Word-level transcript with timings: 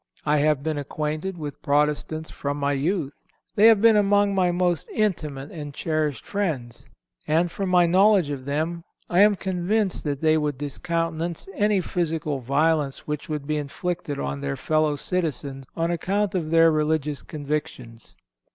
I 0.25 0.37
have 0.37 0.63
been 0.63 0.79
acquainted 0.79 1.37
with 1.37 1.61
Protestants 1.61 2.31
from 2.31 2.57
my 2.57 2.71
youth. 2.71 3.13
They 3.55 3.67
have 3.67 3.81
been 3.83 3.95
among 3.95 4.33
my 4.33 4.49
most 4.51 4.89
intimate 4.91 5.51
and 5.51 5.75
cherished 5.75 6.25
friends, 6.25 6.87
and, 7.27 7.51
from 7.51 7.69
my 7.69 7.85
knowledge 7.85 8.31
of 8.31 8.45
them, 8.45 8.83
I 9.11 9.19
am 9.19 9.35
convinced 9.35 10.03
that 10.05 10.21
they 10.21 10.39
would 10.39 10.57
discountenance 10.57 11.47
any 11.53 11.81
physical 11.81 12.39
violence 12.39 13.05
which 13.05 13.29
would 13.29 13.45
be 13.45 13.57
inflicted 13.57 14.19
on 14.19 14.41
their 14.41 14.55
fellow 14.55 14.95
citizens 14.95 15.67
on 15.75 15.91
account 15.91 16.33
of 16.33 16.49
their 16.49 16.71
religious 16.71 17.21
convictions. 17.21 18.15